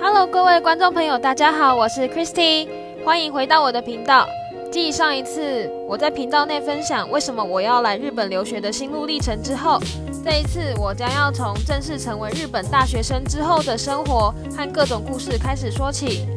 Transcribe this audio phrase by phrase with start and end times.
[0.00, 2.68] Hello，各位观众朋友，大家好，我是 Christy，
[3.04, 4.28] 欢迎回到我的频道。
[4.70, 9.80] 继上一次我在频道内分享为什么我要来日本留学的心路历程之后，
[10.24, 16.28] 这一次我将要从正式成为日本大学生之后的生活和各种故事开始说起。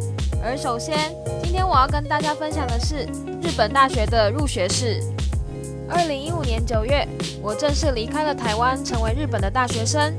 [0.43, 0.97] 而首先，
[1.43, 3.05] 今天我要跟大家分享的是
[3.43, 4.99] 日本大学的入学式。
[5.87, 7.07] 二零一五年九月，
[7.43, 10.11] 我正式离开了台湾，成为日本的大学生。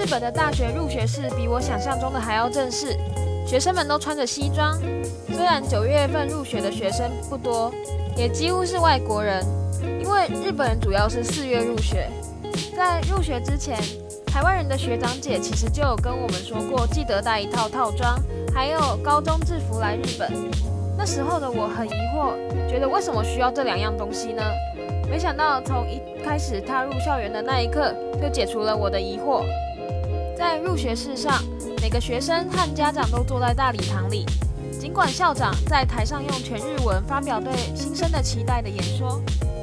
[0.00, 2.96] 日本的大学入学式比我想象中的还要正式，
[3.46, 4.74] 学生们都穿着西装。
[5.28, 7.70] 虽然九月份入学的学生不多，
[8.16, 9.44] 也几乎是外国人，
[10.02, 12.08] 因为日本人主要是四月入学。
[12.74, 13.78] 在入学之前，
[14.24, 18.18] 台湾人的学长姐其实就有跟我们说过，记得带一套套装，
[18.54, 20.32] 还有高中制服来日本。
[20.96, 22.32] 那时候的我很疑惑，
[22.66, 24.42] 觉得为什么需要这两样东西呢？
[25.10, 29.44] 没想到从一开始踏入校园的那一刻，就解除了我的疑惑。
[30.40, 31.44] 在入学式上，
[31.82, 34.24] 每个学生和家长都坐在大礼堂里。
[34.80, 39.20] 尽管校长在台上用全日文发表对新生的期待的演说，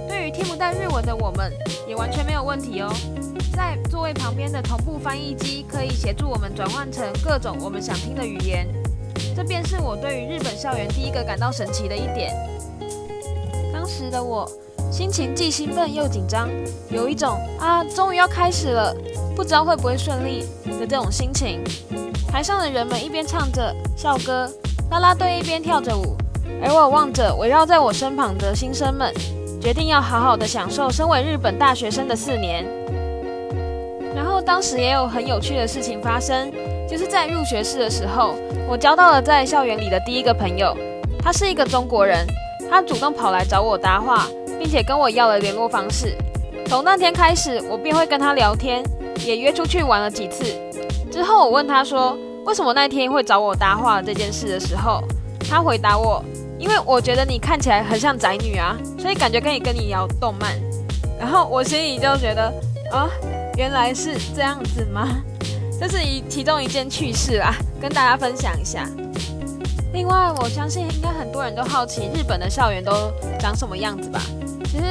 [0.07, 1.51] 对于听不到日文的我们
[1.87, 2.93] 也完全没有问题哦。
[3.55, 8.67] 在座位旁边的同步翻译机可以协助我们转换成各种我们想听的语言。
[9.35, 12.31] 这便是我对于日本校园第一个感到神奇的一点。
[13.73, 14.47] 当时的我。
[14.89, 16.47] 心情既兴奋又紧张，
[16.89, 18.95] 有一种啊，终于要开始了，
[19.35, 20.45] 不知道会不会顺利
[20.79, 21.63] 的这种心情。
[22.27, 24.49] 台上的人们一边唱着校歌，
[24.91, 26.15] 啦啦队一边跳着舞，
[26.61, 29.13] 而我望着围绕在我身旁的新生们，
[29.61, 32.65] 决定要好好的享受身为日本大学生的四年。
[34.15, 36.51] 然后当时也有很有趣的事情发生，
[36.89, 38.35] 就是在入学式的时候，
[38.67, 40.75] 我交到了在校园里的第一个朋友，
[41.21, 42.25] 他是一个中国人，
[42.69, 44.27] 他主动跑来找我搭话。
[44.59, 46.17] 并且跟我要了联络方式。
[46.65, 48.83] 从那天开始，我便会跟他聊天，
[49.23, 50.43] 也约出去玩了几次。
[51.11, 55.03] 之后我问他说，为什么那天会找我搭话这件事的时候，
[55.49, 56.23] 他回答我，
[56.59, 60.51] 因为我觉得你看起来很像宅女啊，所以感觉可以跟你聊动漫。
[61.19, 62.53] 然后我心里就觉得，
[62.91, 63.09] 啊，
[63.57, 65.07] 原来是这样子吗？
[65.79, 68.87] 这是一其中一件趣事啊，跟大家分享一下。
[69.93, 74.21] 另外，我相信应该很多人都好奇日本的校园都长什么样子吧。
[74.65, 74.83] 其实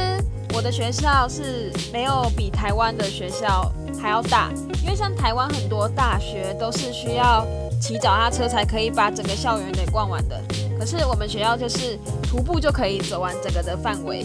[0.54, 3.70] 我的学校是没有比台湾的学校
[4.06, 4.52] 还要大，
[4.84, 7.44] 因为像台湾很多大学都是需要
[7.80, 10.40] 骑脚踏车才可以把整个校园给逛完的，
[10.78, 14.24] 可是我们学校就是徒步就可以走完整个的范围。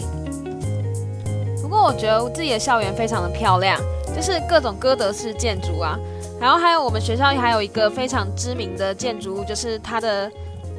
[1.60, 3.76] 不过我觉得自己的校园非常的漂亮，
[4.14, 5.98] 就是各种哥德式建筑啊，
[6.40, 10.30] 然后还有我们学校还有一个非常知名的建筑物，就是它的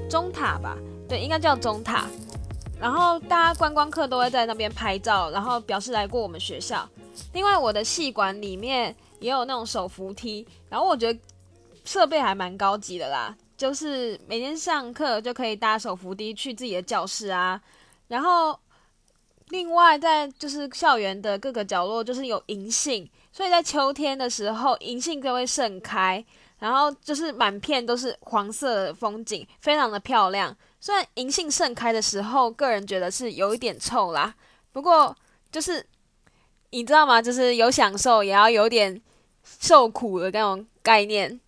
[0.09, 0.77] 钟塔吧，
[1.09, 2.05] 对，应该叫钟塔。
[2.79, 6.87] 然后大家观光客都会在那边拍照，然后表示来过我们学校。
[7.33, 11.19] 另外，我的戏馆里面也有那种手扶梯，然后我觉得
[11.85, 17.61] 设备还蛮高级的啦，就是每天上课就可以搭手扶梯去自己的教室啊。
[18.07, 18.57] 然后，
[19.49, 26.23] 另外在就是校园的各个角落就是有银杏，所以在秋天的时候银杏就会盛开，
[26.59, 30.55] 然后就是满片都是黄色的风景，非常的漂亮。
[30.79, 34.33] 虽然银杏盛开的时候，个人觉得是有一点臭啦，
[34.71, 35.15] 不过
[35.51, 35.85] 就是
[36.73, 37.21] 你知道吗？
[37.21, 38.99] 就是有享受，也要有点
[39.43, 41.39] 受苦的那种概念。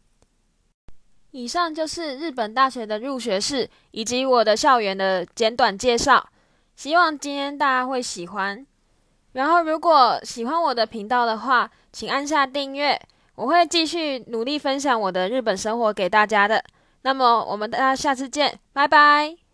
[1.31, 6.29] 以上就是日本大学的入学式以及我的校园的简短介绍，
[6.75, 8.65] 希望今天大家会喜欢。
[9.33, 12.97] 然后，如果喜欢我的频道的话，请按下订阅，
[13.33, 16.63] 我会继续努力分享我的日本生活给大家的。
[17.01, 19.44] 那么，我们大家下次见，拜拜。